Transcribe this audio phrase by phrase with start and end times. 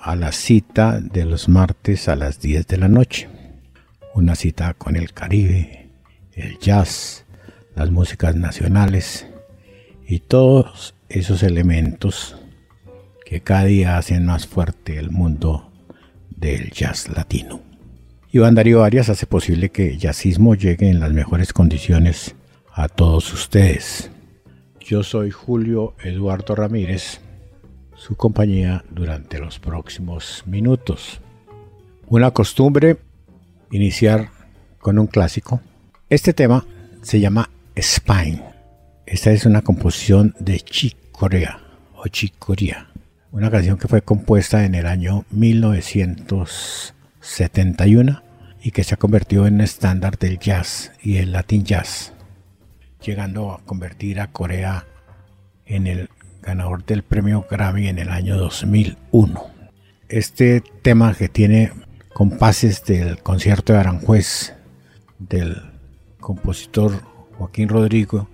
[0.00, 3.28] a la cita de los martes a las 10 de la noche.
[4.14, 5.90] Una cita con el Caribe,
[6.32, 7.26] el jazz,
[7.76, 9.26] las músicas nacionales
[10.06, 12.36] y todos esos elementos
[13.24, 15.70] que cada día hacen más fuerte el mundo
[16.30, 17.60] del jazz latino.
[18.32, 22.34] Iván Darío Arias hace posible que jazzismo llegue en las mejores condiciones
[22.72, 24.10] a todos ustedes.
[24.80, 27.20] Yo soy Julio Eduardo Ramírez
[28.00, 31.20] su compañía durante los próximos minutos.
[32.06, 32.96] Una costumbre
[33.70, 34.30] iniciar
[34.78, 35.60] con un clásico.
[36.08, 36.64] Este tema
[37.02, 38.42] se llama Spine.
[39.04, 41.60] Esta es una composición de Chick Corea
[41.94, 42.88] o Chick Corea,
[43.32, 48.22] una canción que fue compuesta en el año 1971
[48.62, 52.14] y que se ha convertido en estándar del jazz y el latin jazz,
[53.04, 54.86] llegando a convertir a Corea
[55.66, 56.08] en el
[56.42, 59.46] ganador del premio Grammy en el año 2001.
[60.08, 61.72] Este tema que tiene
[62.12, 64.54] compases del concierto de Aranjuez
[65.18, 65.62] del
[66.18, 67.02] compositor
[67.38, 68.28] Joaquín Rodrigo,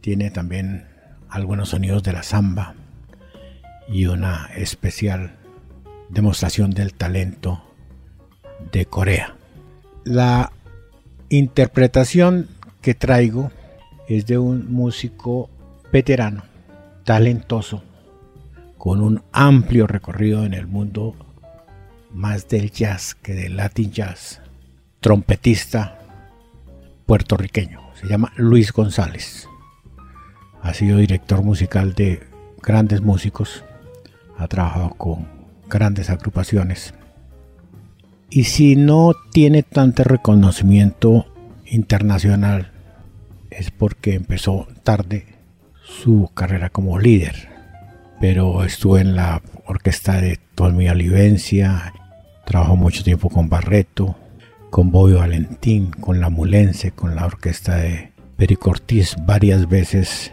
[0.00, 0.86] tiene también
[1.28, 2.74] algunos sonidos de la samba
[3.88, 5.36] y una especial
[6.08, 7.62] demostración del talento
[8.72, 9.36] de Corea.
[10.04, 10.52] La
[11.28, 12.48] interpretación
[12.80, 13.50] que traigo
[14.08, 15.50] es de un músico
[15.92, 16.49] veterano
[17.10, 17.82] talentoso,
[18.78, 21.16] con un amplio recorrido en el mundo
[22.12, 24.40] más del jazz que del latin jazz,
[25.00, 25.98] trompetista
[27.06, 29.48] puertorriqueño, se llama Luis González.
[30.62, 32.22] Ha sido director musical de
[32.62, 33.64] grandes músicos,
[34.38, 35.26] ha trabajado con
[35.68, 36.94] grandes agrupaciones.
[38.30, 41.26] Y si no tiene tanto reconocimiento
[41.66, 42.70] internacional,
[43.50, 45.29] es porque empezó tarde
[45.90, 47.48] su carrera como líder,
[48.20, 51.92] pero estuvo en la orquesta de Tolmi Olivencia,
[52.46, 54.16] trabajó mucho tiempo con Barreto,
[54.70, 60.32] con Bobby Valentín, con la Mulense, con la orquesta de Perico Ortiz, varias veces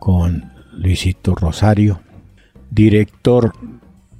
[0.00, 2.00] con Luisito Rosario,
[2.70, 3.52] director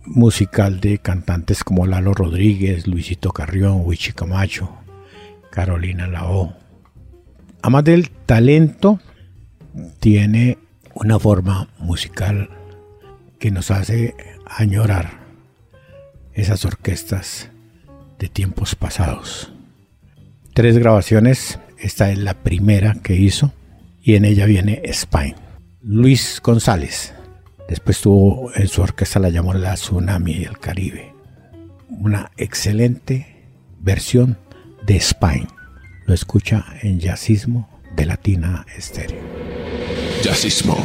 [0.06, 4.70] musical de cantantes como Lalo Rodríguez, Luisito Carrión, Wichi Camacho,
[5.50, 6.54] Carolina Lao.
[7.60, 9.00] Además del talento,
[10.00, 10.58] tiene
[10.94, 12.50] una forma musical
[13.38, 14.14] que nos hace
[14.46, 15.24] añorar
[16.32, 17.50] esas orquestas
[18.18, 19.52] de tiempos pasados.
[20.52, 23.52] Tres grabaciones, esta es la primera que hizo
[24.02, 25.36] y en ella viene Spine.
[25.82, 27.12] Luis González,
[27.68, 31.12] después tuvo en su orquesta la llamó la Tsunami del Caribe.
[31.88, 33.48] Una excelente
[33.80, 34.38] versión
[34.86, 35.48] de Spine.
[36.06, 39.22] Lo escucha en Jazzismo de Latina Estéreo.
[40.22, 40.76] Jazzismo.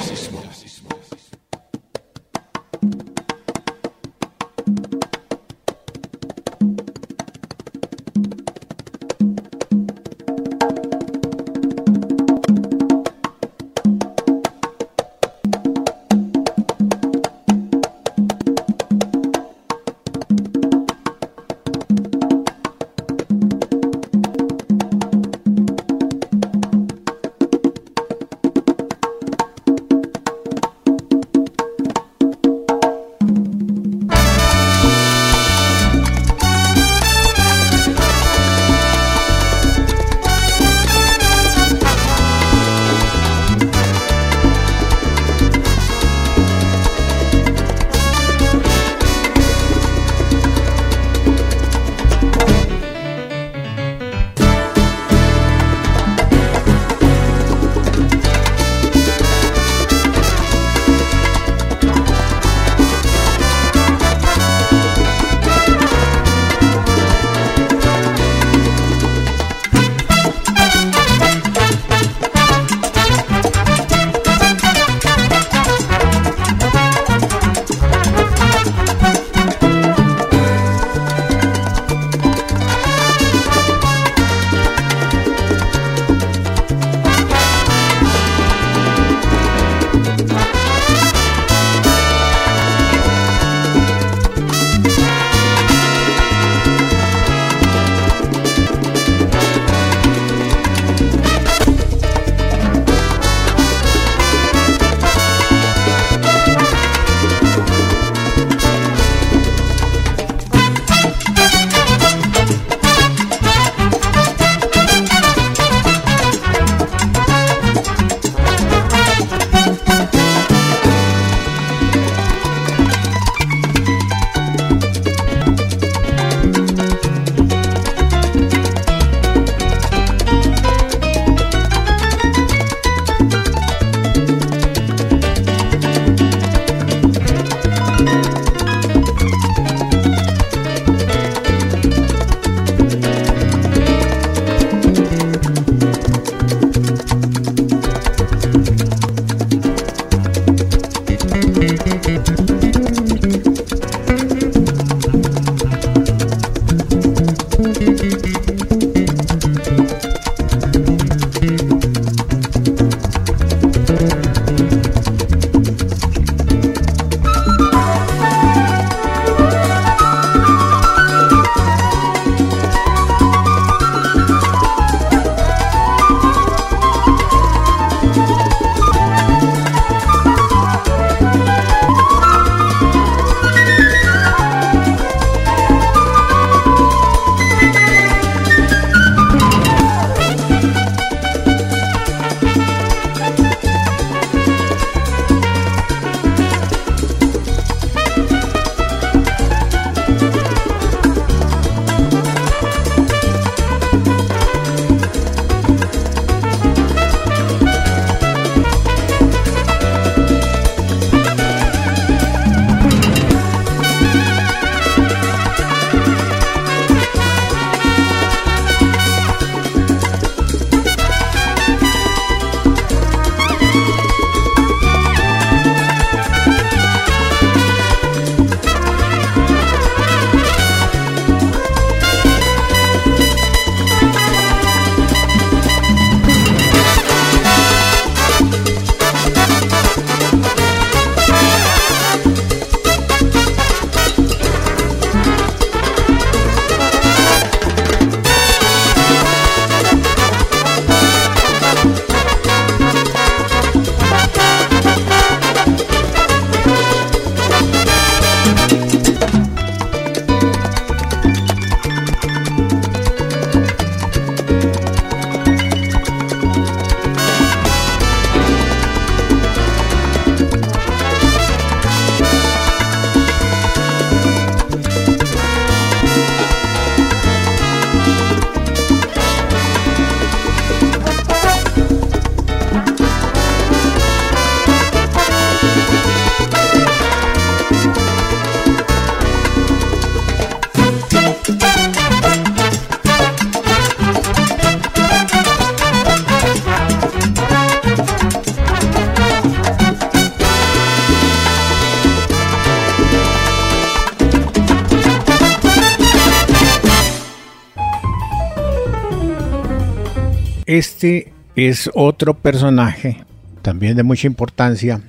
[311.02, 313.24] Este es otro personaje
[313.62, 315.00] también de mucha importancia,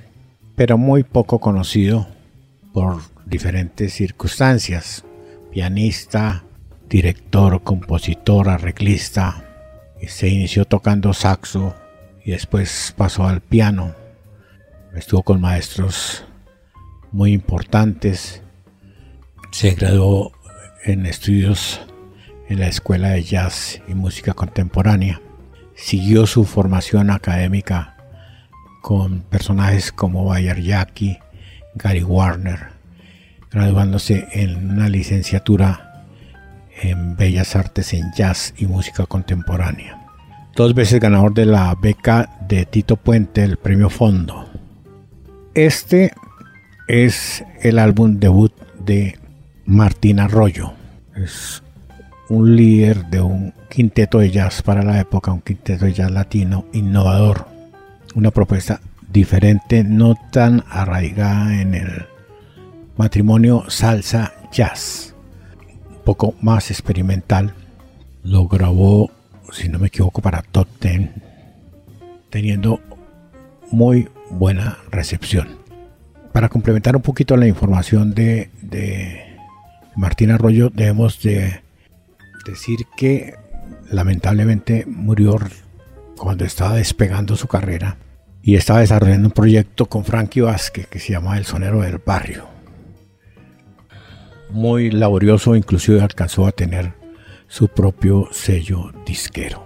[0.55, 2.07] pero muy poco conocido
[2.71, 5.03] por diferentes circunstancias.
[5.51, 6.45] Pianista,
[6.87, 9.43] director, compositor, arreglista.
[10.07, 11.75] Se inició tocando saxo
[12.23, 13.93] y después pasó al piano.
[14.95, 16.23] Estuvo con maestros
[17.11, 18.41] muy importantes.
[19.51, 20.31] Se graduó
[20.85, 21.81] en estudios
[22.47, 25.19] en la Escuela de Jazz y Música Contemporánea.
[25.81, 27.97] Siguió su formación académica
[28.81, 31.17] con personajes como Bayer Jackie,
[31.73, 32.67] Gary Warner,
[33.49, 36.05] graduándose en una licenciatura
[36.81, 39.99] en Bellas Artes en Jazz y Música Contemporánea.
[40.55, 44.49] Dos veces ganador de la beca de Tito Puente, el premio Fondo.
[45.55, 46.13] Este
[46.87, 49.17] es el álbum debut de
[49.65, 50.73] Martín Arroyo.
[51.15, 51.63] Es
[52.29, 56.65] un líder de un quinteto de jazz para la época, un quinteto de jazz latino
[56.73, 57.47] innovador.
[58.15, 62.05] Una propuesta diferente, no tan arraigada en el
[62.97, 65.15] matrimonio salsa jazz.
[65.89, 67.53] Un poco más experimental.
[68.23, 69.09] Lo grabó,
[69.53, 71.23] si no me equivoco, para Top Ten,
[72.29, 72.81] teniendo
[73.71, 75.47] muy buena recepción.
[76.33, 78.49] Para complementar un poquito la información de,
[79.95, 81.61] Martín Arroyo, debemos de
[82.45, 83.40] decir que
[83.91, 85.37] lamentablemente murió
[86.17, 87.97] cuando estaba despegando su carrera
[88.41, 92.47] y estaba desarrollando un proyecto con Frankie Vázquez que se llama El Sonero del Barrio.
[94.49, 96.93] Muy laborioso, inclusive alcanzó a tener
[97.47, 99.65] su propio sello disquero.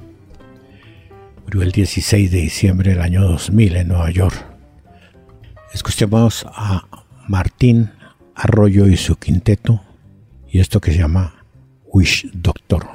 [1.44, 4.46] Murió el 16 de diciembre del año 2000 en Nueva York.
[5.74, 6.88] Escuchemos a
[7.27, 7.91] Martín
[8.36, 9.82] Arroyo y su quinteto
[10.50, 11.46] y esto que se llama
[11.86, 12.94] Wish Doctor.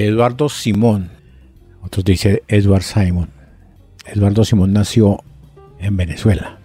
[0.00, 1.10] Eduardo Simón.
[1.82, 3.30] Otros dicen Edward Simon.
[4.06, 5.22] Eduardo Simón nació
[5.78, 6.58] en Venezuela,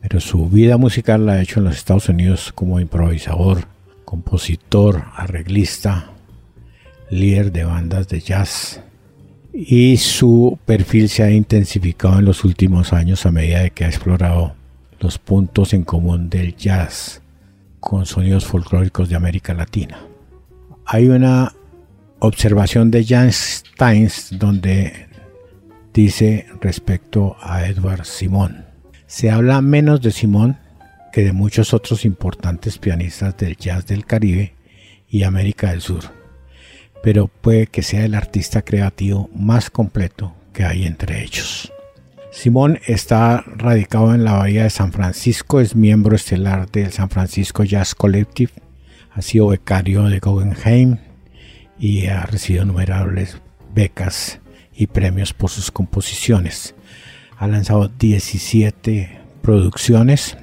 [0.00, 3.64] pero su vida musical la ha hecho en los Estados Unidos como improvisador,
[4.04, 6.10] compositor, arreglista,
[7.10, 8.82] líder de bandas de jazz.
[9.52, 13.88] Y su perfil se ha intensificado en los últimos años a medida de que ha
[13.88, 14.54] explorado
[15.00, 17.22] los puntos en común del jazz
[17.80, 19.98] con sonidos folclóricos de América Latina.
[20.84, 21.52] Hay una
[22.20, 25.08] observación de Jan Steins donde
[25.92, 28.66] dice respecto a Edward Simón.
[29.06, 30.58] Se habla menos de Simón
[31.12, 34.54] que de muchos otros importantes pianistas del jazz del Caribe
[35.08, 36.04] y América del Sur,
[37.02, 41.72] pero puede que sea el artista creativo más completo que hay entre ellos.
[42.30, 47.64] Simón está radicado en la Bahía de San Francisco, es miembro estelar del San Francisco
[47.64, 48.52] Jazz Collective,
[49.10, 50.98] ha sido becario de Guggenheim
[51.80, 53.40] y ha recibido innumerables
[53.74, 54.38] becas
[54.72, 56.74] y premios por sus composiciones.
[57.38, 60.36] Ha lanzado 17 producciones,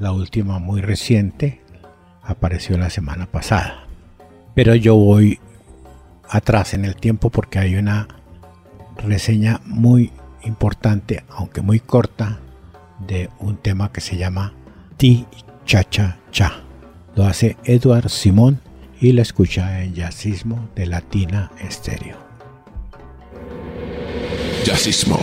[0.00, 1.60] la última muy reciente
[2.22, 3.86] apareció la semana pasada.
[4.54, 5.38] Pero yo voy
[6.28, 8.08] atrás en el tiempo porque hay una
[8.96, 10.10] reseña muy
[10.42, 12.40] importante, aunque muy corta,
[13.06, 14.54] de un tema que se llama
[14.96, 15.26] Ti
[15.66, 16.62] Cha Cha Cha.
[17.14, 18.61] Lo hace Edward Simón
[19.02, 22.16] y la escucha en Jazzismo de Latina Estéreo.
[24.64, 25.18] Jazzismo.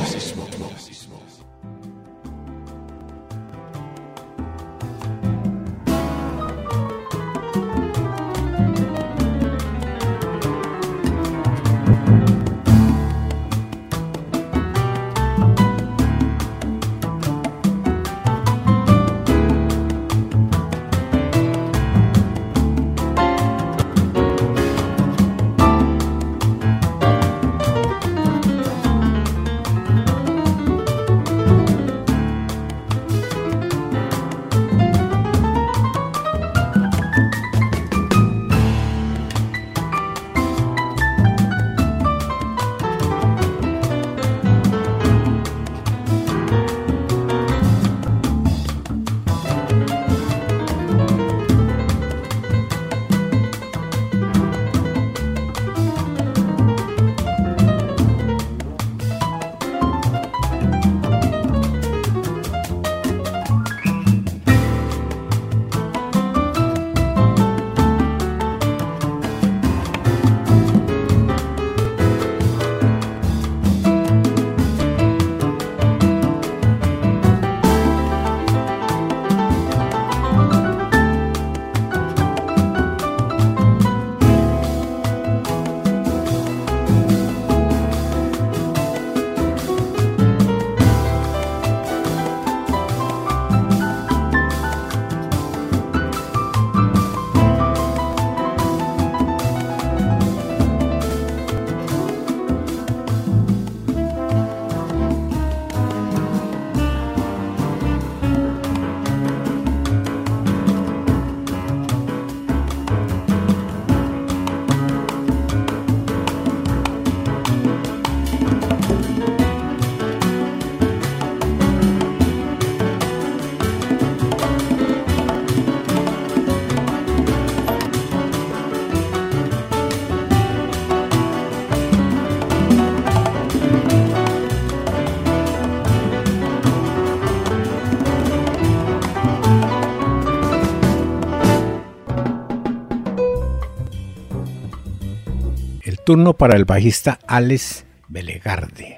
[146.10, 148.98] Turno para el bajista Alex Belegarde,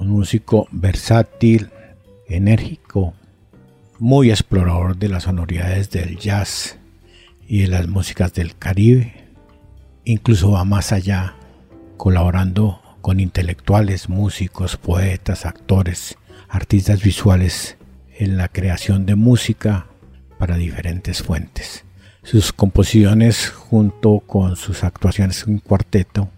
[0.00, 1.70] un músico versátil,
[2.26, 3.14] enérgico,
[4.00, 6.76] muy explorador de las sonoridades del jazz
[7.46, 9.28] y de las músicas del Caribe.
[10.04, 11.36] Incluso va más allá,
[11.96, 17.76] colaborando con intelectuales, músicos, poetas, actores, artistas visuales
[18.18, 19.86] en la creación de música
[20.36, 21.84] para diferentes fuentes.
[22.24, 26.28] Sus composiciones junto con sus actuaciones en cuarteto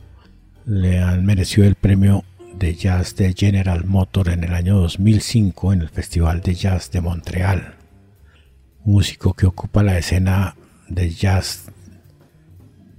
[0.73, 5.83] le han merecido el premio de jazz de General Motor en el año 2005 en
[5.83, 7.75] el Festival de Jazz de Montreal.
[8.83, 10.57] Músico que ocupa la escena
[10.89, 11.67] de jazz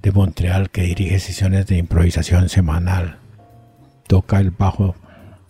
[0.04, 3.18] de Montreal que dirige sesiones de improvisación semanal.
[4.06, 4.96] Toca el bajo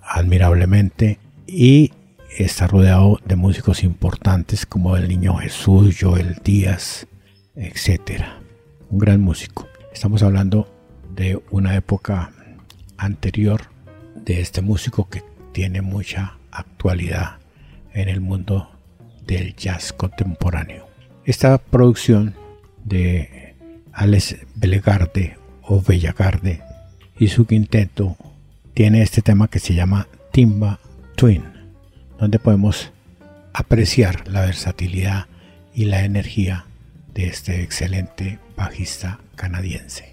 [0.02, 1.92] admirablemente y
[2.38, 7.06] está rodeado de músicos importantes como el Niño Jesús, Joel Díaz,
[7.58, 8.24] etc.
[8.90, 9.68] Un gran músico.
[9.92, 10.73] Estamos hablando
[11.16, 12.32] de una época
[12.98, 13.62] anterior
[14.16, 17.38] de este músico que tiene mucha actualidad
[17.94, 18.72] en el mundo
[19.26, 20.88] del jazz contemporáneo.
[21.26, 22.36] Esta producción
[22.84, 23.56] de
[23.92, 26.62] Alex Belegarde o Bellagarde
[27.18, 28.18] y su quinteto
[28.74, 30.80] tiene este tema que se llama Timba
[31.16, 31.44] Twin,
[32.18, 32.92] donde podemos
[33.54, 35.28] apreciar la versatilidad
[35.74, 36.66] y la energía
[37.14, 40.13] de este excelente bajista canadiense.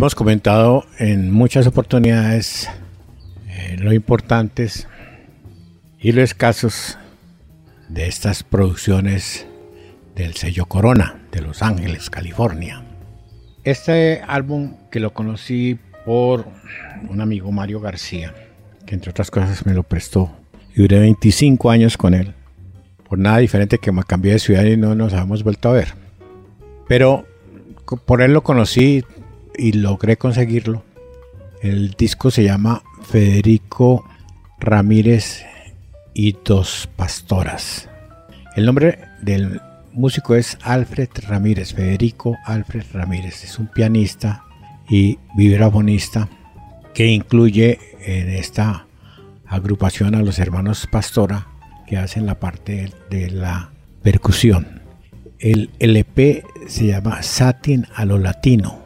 [0.00, 2.70] Hemos comentado en muchas oportunidades
[3.48, 4.88] eh, lo importantes
[5.98, 6.96] y lo escasos
[7.90, 9.46] de estas producciones
[10.16, 12.82] del sello Corona de Los Ángeles, California.
[13.62, 16.46] Este álbum que lo conocí por
[17.06, 18.32] un amigo Mario García,
[18.86, 20.34] que entre otras cosas me lo prestó
[20.74, 22.32] duré 25 años con él.
[23.06, 25.88] Por nada diferente que me cambié de ciudad y no nos habíamos vuelto a ver.
[26.88, 27.26] Pero
[28.06, 29.04] por él lo conocí,
[29.60, 30.82] y logré conseguirlo.
[31.62, 34.08] El disco se llama Federico
[34.58, 35.44] Ramírez
[36.14, 37.88] y dos pastoras.
[38.56, 39.60] El nombre del
[39.92, 43.44] músico es Alfred Ramírez, Federico Alfred Ramírez.
[43.44, 44.44] Es un pianista
[44.88, 46.28] y vibrafonista
[46.94, 48.86] que incluye en esta
[49.46, 51.46] agrupación a los hermanos Pastora
[51.86, 53.70] que hacen la parte de la
[54.02, 54.80] percusión.
[55.38, 58.79] El LP se llama Satin a lo latino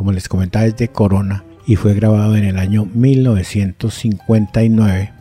[0.00, 5.12] como les comentaba, es de Corona y fue grabado en el año 1959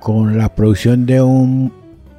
[0.00, 1.72] con la producción de un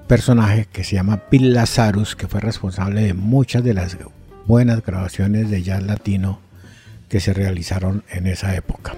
[0.08, 3.96] personaje que se llama Bill Lazarus, que fue responsable de muchas de las
[4.48, 6.40] buenas grabaciones de jazz latino
[7.10, 8.96] que se realizaron en esa época.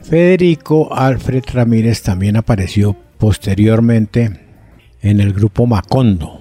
[0.00, 4.40] Federico Alfred Ramírez también apareció posteriormente
[5.02, 6.40] en el grupo Macondo.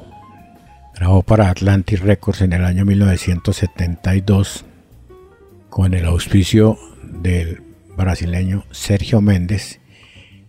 [0.95, 4.63] Grabó para Atlantic Records en el año 1972
[5.71, 7.63] con el auspicio del
[7.97, 9.79] brasileño Sergio Méndez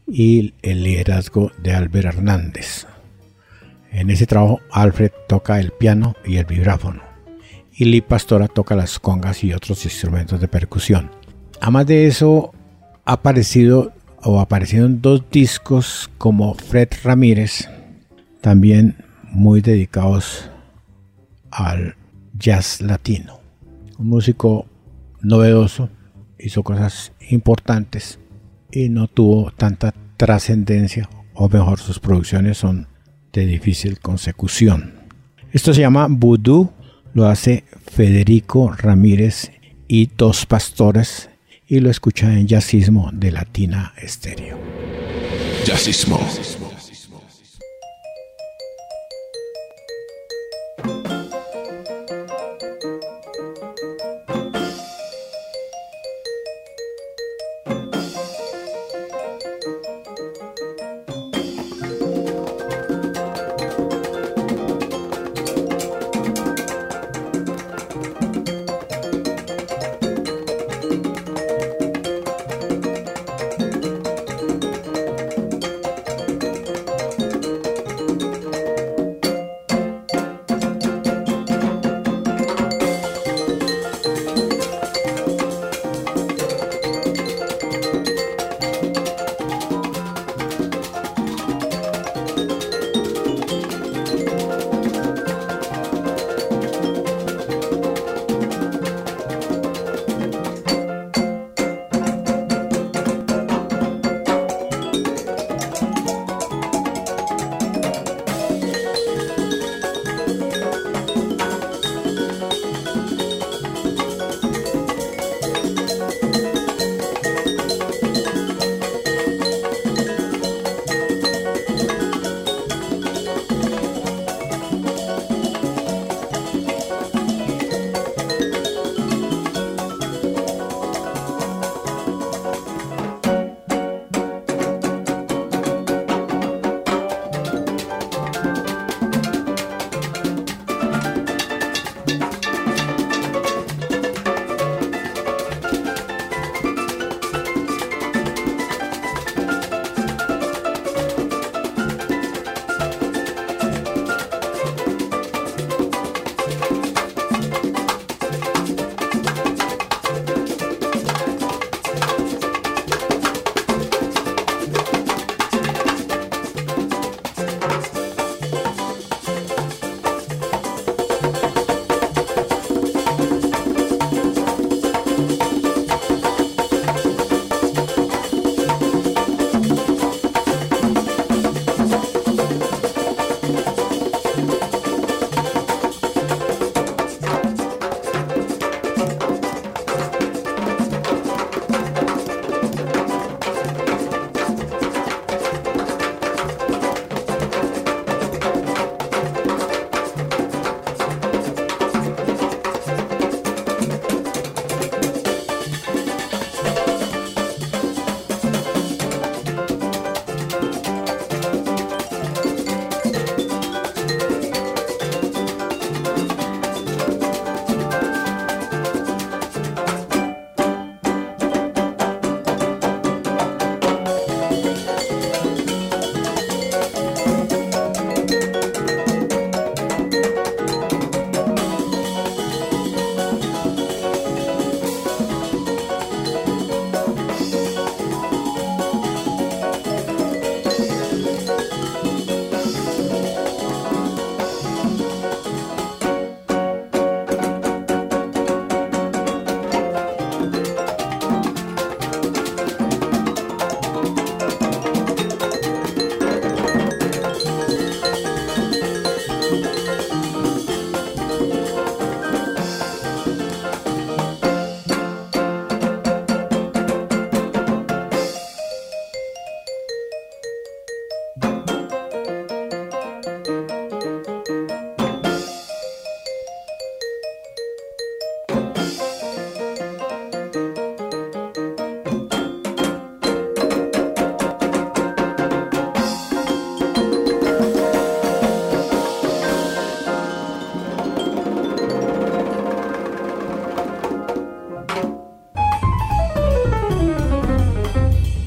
[0.07, 2.87] y el liderazgo de Albert Hernández.
[3.93, 7.13] En ese trabajo Alfred toca el piano y el vibráfono
[7.73, 11.11] y Lee Pastora toca las congas y otros instrumentos de percusión.
[11.61, 12.53] Además de eso,
[13.05, 17.69] ha aparecido o aparecieron dos discos como Fred Ramírez,
[18.41, 18.97] también
[19.31, 20.51] muy dedicados
[21.53, 21.95] al
[22.37, 23.39] jazz latino.
[23.99, 24.67] Un músico
[25.23, 25.91] novedoso,
[26.39, 28.19] hizo cosas importantes
[28.71, 32.89] y no tuvo tanta trascendencia, o mejor, sus producciones son
[33.33, 34.95] de difícil consecución.
[35.53, 36.73] Esto se llama Voodoo,
[37.15, 39.53] lo hace Federico Ramírez
[39.89, 41.31] y dos pastores
[41.67, 44.59] y lo escucha en Jazzismo de Latina Estéreo.
[45.65, 46.19] Jazzismo.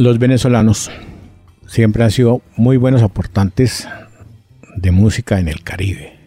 [0.05, 0.91] Los venezolanos
[1.65, 3.87] siempre han sido muy buenos aportantes
[4.75, 6.19] de música en el Caribe.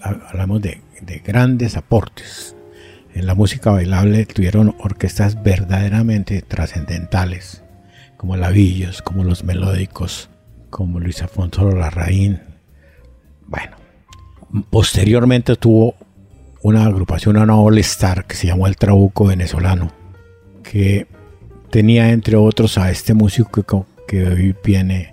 [0.00, 2.56] Hablamos de, de grandes aportes.
[3.14, 7.62] En la música bailable tuvieron orquestas verdaderamente trascendentales,
[8.16, 10.30] como Lavillos, como los Melódicos,
[10.70, 12.40] como Luis Afonso Larraín.
[13.46, 13.76] Bueno,
[14.70, 15.94] posteriormente tuvo
[16.62, 19.92] una agrupación, una All Star, que se llamó El Trabuco Venezolano,
[20.62, 21.06] que
[21.74, 25.12] tenía entre otros a este músico que hoy viene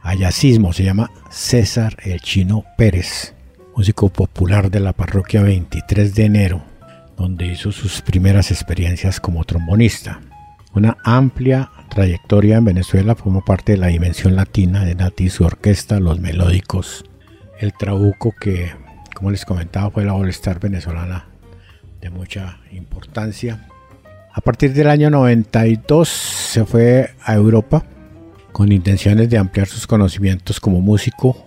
[0.00, 3.34] a jazzismo, se llama César El Chino Pérez,
[3.74, 6.62] músico popular de la parroquia 23 de enero,
[7.16, 10.20] donde hizo sus primeras experiencias como trombonista.
[10.72, 15.42] Una amplia trayectoria en Venezuela formó parte de la dimensión latina de Nati y su
[15.42, 17.06] orquesta, Los Melódicos,
[17.58, 18.70] el Trabuco que,
[19.16, 21.24] como les comentaba, fue la All Star venezolana
[22.00, 23.67] de mucha importancia.
[24.38, 27.84] A partir del año 92 se fue a Europa
[28.52, 31.44] con intenciones de ampliar sus conocimientos como músico.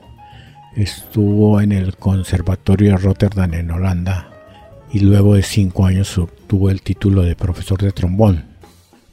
[0.76, 4.30] Estuvo en el Conservatorio de Rotterdam en Holanda
[4.92, 8.44] y luego de cinco años obtuvo el título de profesor de trombón.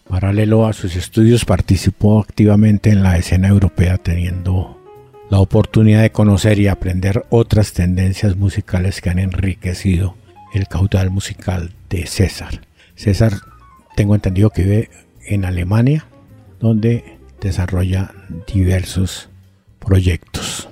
[0.09, 4.77] Paralelo a sus estudios participó activamente en la escena europea teniendo
[5.31, 10.17] la oportunidad de conocer y aprender otras tendencias musicales que han enriquecido
[10.53, 12.63] el caudal musical de César.
[12.97, 13.35] César,
[13.99, 14.91] tengo entendido que vive
[15.27, 16.07] en Alemania,
[16.61, 18.15] donde desarrolla
[18.47, 19.29] diversos
[19.81, 20.69] proyectos.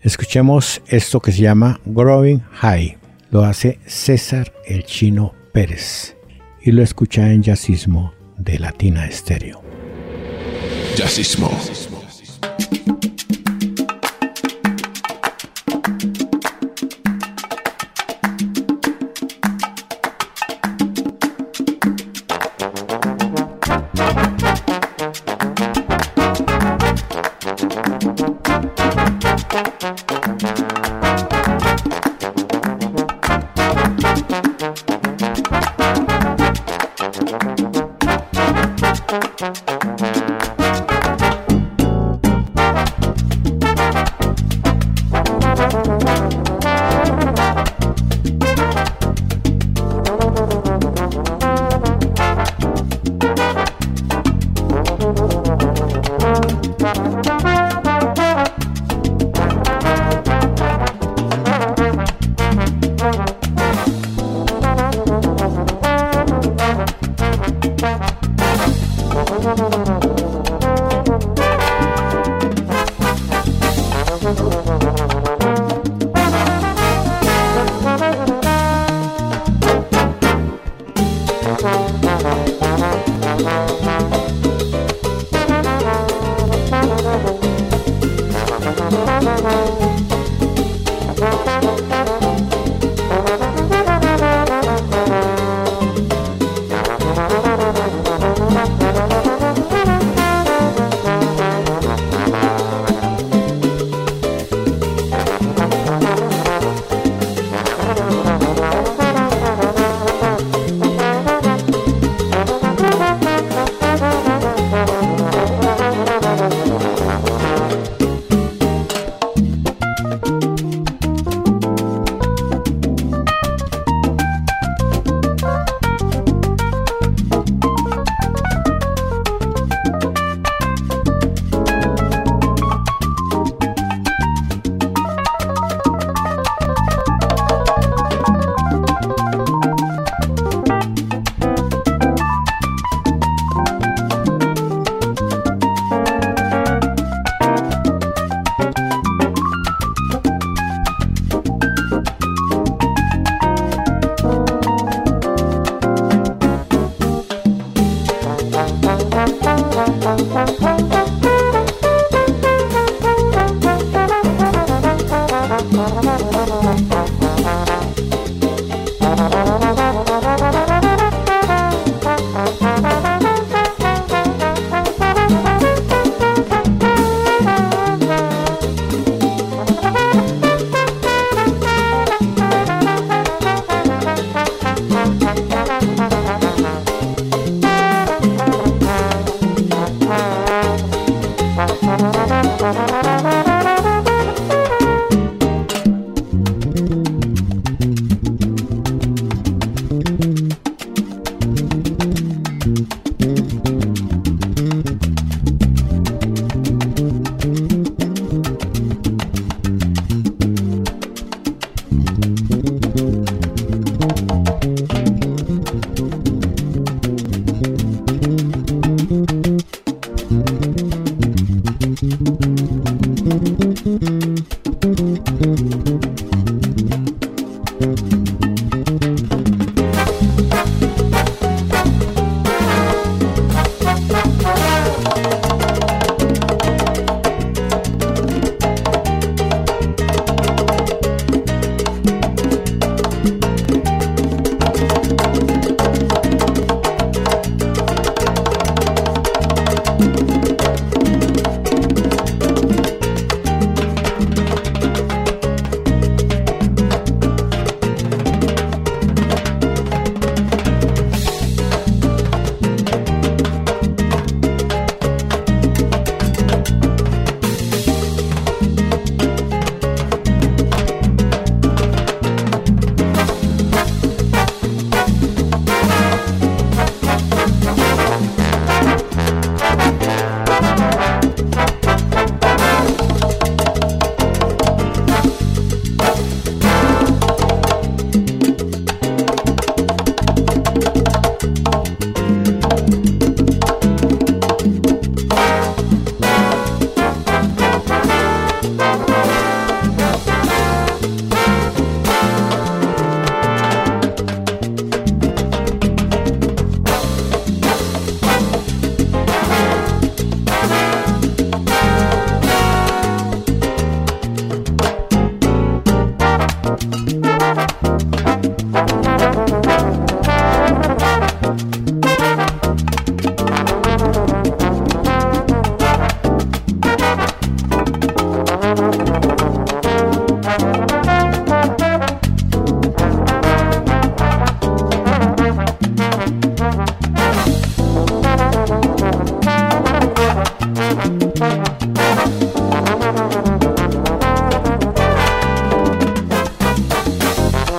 [0.00, 2.98] Escuchemos esto que se llama Growing High.
[3.30, 6.16] Lo hace César el Chino Pérez
[6.60, 9.62] y lo escucha en Jazzismo de Latina Estéreo.
[10.96, 11.48] Jazzismo.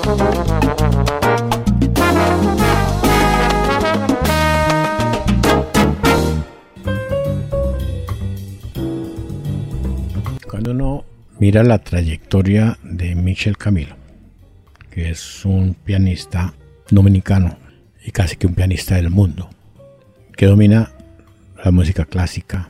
[0.08, 0.22] Cuando
[10.72, 11.04] uno
[11.40, 13.98] mira la trayectoria de Michel Camilo,
[14.92, 16.54] que es un pianista
[16.90, 17.58] dominicano
[18.02, 19.50] y casi que un pianista del mundo,
[20.38, 20.94] que domina
[21.66, 22.70] la música clásica,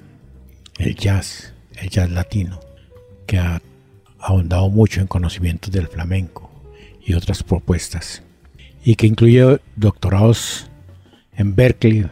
[0.79, 2.59] el jazz, el jazz latino,
[3.27, 3.61] que ha
[4.17, 6.46] ahondado mucho en conocimientos del flamenco
[7.07, 8.21] y otras propuestas,
[8.83, 10.69] y que incluye doctorados
[11.37, 12.05] en Berkeley,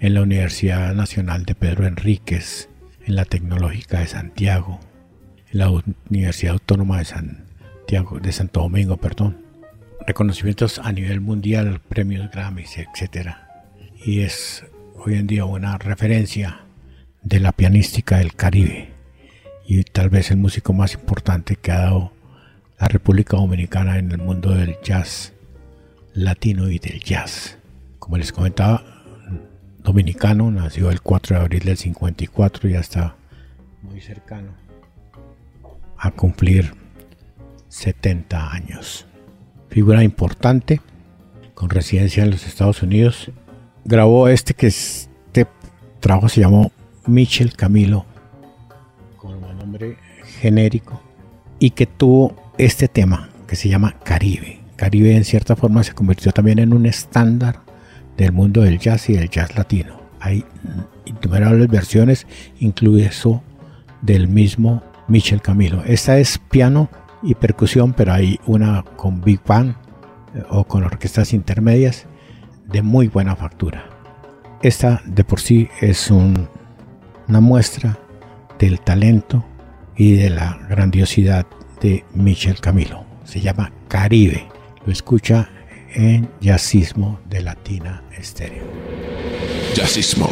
[0.00, 2.68] en la Universidad Nacional de Pedro Enríquez,
[3.06, 4.80] en la Tecnológica de Santiago,
[5.52, 5.70] en la
[6.10, 9.38] Universidad Autónoma de Santiago, de Santo Domingo, perdón,
[10.08, 13.36] reconocimientos a nivel mundial, premios Grammys, etc.
[14.04, 14.64] Y es
[14.96, 16.62] hoy en día una referencia
[17.22, 18.90] de la pianística del Caribe
[19.68, 22.12] y tal vez el músico más importante que ha dado
[22.82, 25.32] la República Dominicana en el mundo del jazz
[26.14, 27.56] latino y del jazz.
[28.00, 28.82] Como les comentaba,
[29.84, 33.14] dominicano, nació el 4 de abril del 54 y ya está
[33.82, 34.56] muy cercano
[35.96, 36.74] a cumplir
[37.68, 39.06] 70 años.
[39.68, 40.80] Figura importante,
[41.54, 43.30] con residencia en los Estados Unidos.
[43.84, 45.46] Grabó este que este
[46.00, 46.72] trabajo se llamó
[47.06, 48.06] Michel Camilo,
[49.18, 49.98] con un nombre
[50.40, 51.00] genérico,
[51.60, 54.60] y que tuvo este tema que se llama Caribe.
[54.76, 57.60] Caribe en cierta forma se convirtió también en un estándar
[58.16, 60.00] del mundo del jazz y del jazz latino.
[60.20, 60.44] Hay
[61.04, 62.26] innumerables versiones,
[62.58, 63.42] incluso
[64.02, 65.82] del mismo Michel Camilo.
[65.84, 66.90] Esta es piano
[67.22, 69.76] y percusión, pero hay una con big band
[70.34, 72.06] eh, o con orquestas intermedias
[72.68, 73.84] de muy buena factura.
[74.62, 76.48] Esta de por sí es un,
[77.28, 77.98] una muestra
[78.58, 79.44] del talento
[79.96, 81.46] y de la grandiosidad
[81.82, 83.04] de Michel Camilo.
[83.24, 84.46] Se llama Caribe.
[84.86, 85.50] Lo escucha
[85.94, 88.64] en Jazzismo de Latina Estéreo.
[89.74, 90.28] Jazzismo.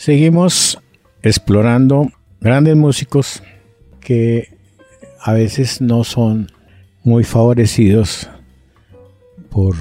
[0.00, 0.78] Seguimos
[1.20, 3.42] explorando grandes músicos
[4.00, 4.48] que
[5.20, 6.50] a veces no son
[7.04, 8.30] muy favorecidos
[9.50, 9.76] por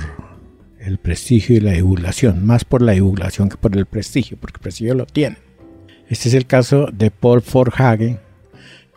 [0.77, 4.61] el prestigio y la divulgación, más por la divulgación que por el prestigio, porque el
[4.63, 5.37] prestigio lo tiene.
[6.09, 8.19] Este es el caso de Paul Forhagen,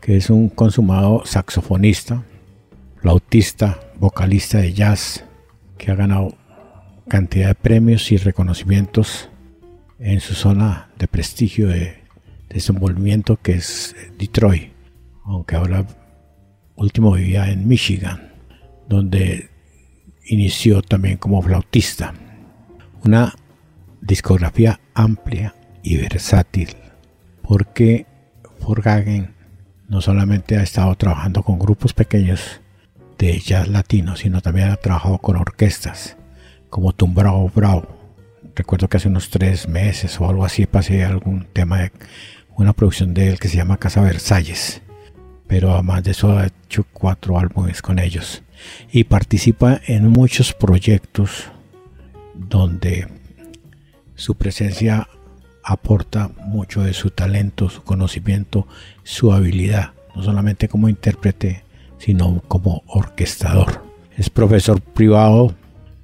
[0.00, 2.24] que es un consumado saxofonista,
[2.96, 5.24] flautista, vocalista de jazz,
[5.78, 6.36] que ha ganado
[7.06, 9.28] cantidad de premios y reconocimientos
[10.02, 12.02] en su zona de prestigio de
[12.48, 14.72] desenvolvimiento que es Detroit,
[15.24, 15.86] aunque ahora
[16.74, 18.32] último vivía en Michigan,
[18.88, 19.50] donde
[20.26, 22.14] inició también como flautista.
[23.04, 23.34] Una
[24.00, 26.70] discografía amplia y versátil,
[27.42, 28.06] porque
[28.58, 29.34] Forgagen
[29.88, 32.60] no solamente ha estado trabajando con grupos pequeños
[33.18, 36.16] de jazz latino, sino también ha trabajado con orquestas
[36.70, 38.01] como Tumbrao Bravo.
[38.54, 41.92] Recuerdo que hace unos tres meses o algo así pasé algún tema de
[42.56, 44.82] una producción de él que se llama Casa Versalles.
[45.46, 48.42] Pero además de eso ha hecho cuatro álbumes con ellos
[48.90, 51.50] y participa en muchos proyectos
[52.34, 53.08] donde
[54.14, 55.08] su presencia
[55.64, 58.66] aporta mucho de su talento, su conocimiento,
[59.02, 61.64] su habilidad, no solamente como intérprete,
[61.98, 63.84] sino como orquestador.
[64.16, 65.54] Es profesor privado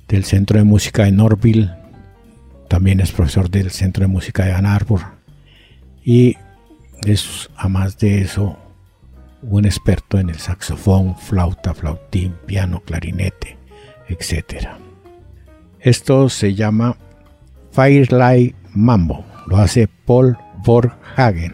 [0.09, 1.71] del Centro de Música de Norville,
[2.69, 5.01] también es profesor del Centro de Música de Ann Arbor
[6.05, 6.37] y
[7.03, 8.59] es, además de eso,
[9.43, 13.57] un experto en el saxofón, flauta, flautín, piano, clarinete,
[14.09, 14.69] etc.
[15.81, 16.97] Esto se llama
[17.73, 19.25] Firelight Mambo.
[19.47, 21.53] Lo hace Paul Vorhagen.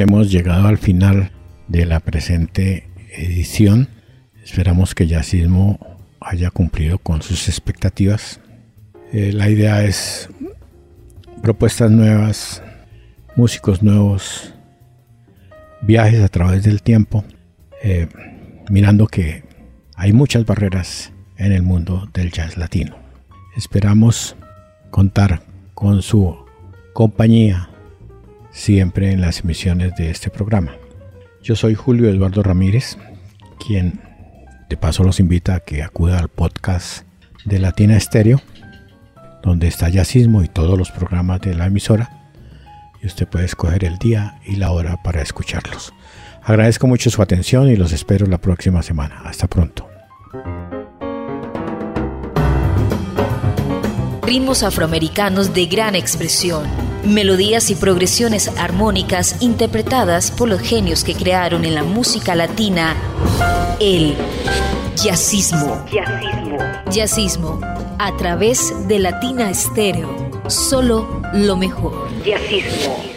[0.00, 1.30] Hemos llegado al final
[1.68, 3.88] de la presente edición.
[4.44, 5.78] Esperamos que Yacismo
[6.20, 8.40] haya cumplido con sus expectativas.
[9.12, 10.28] Eh, la idea es
[11.42, 12.62] propuestas nuevas,
[13.36, 14.54] músicos nuevos,
[15.82, 17.24] viajes a través del tiempo,
[17.82, 18.08] eh,
[18.68, 19.44] mirando que
[19.94, 22.96] hay muchas barreras en el mundo del jazz latino.
[23.56, 24.36] Esperamos
[24.90, 25.42] contar
[25.74, 26.36] con su
[26.92, 27.70] compañía
[28.56, 30.76] siempre en las emisiones de este programa.
[31.42, 32.96] Yo soy Julio Eduardo Ramírez,
[33.64, 34.00] quien
[34.68, 37.06] de paso los invita a que acuda al podcast
[37.44, 38.40] de Latina Estéreo,
[39.42, 42.32] donde está Yacismo y todos los programas de la emisora,
[43.02, 45.92] y usted puede escoger el día y la hora para escucharlos.
[46.42, 49.20] Agradezco mucho su atención y los espero la próxima semana.
[49.24, 49.86] Hasta pronto.
[54.22, 56.64] Ritmos afroamericanos de gran expresión,
[57.06, 62.94] melodías y progresiones armónicas interpretadas por los genios que crearon en la música latina
[63.80, 64.14] el
[64.96, 65.84] jazzismo.
[65.90, 66.58] Jazzismo.
[66.90, 67.60] Jazzismo
[67.98, 70.30] a través de Latina Estéreo.
[70.48, 72.08] Solo lo mejor.
[72.24, 73.15] Jazzismo.